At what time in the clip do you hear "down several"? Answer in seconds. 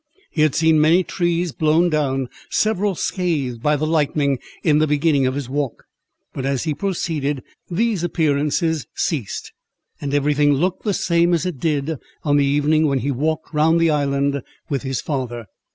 1.87-2.95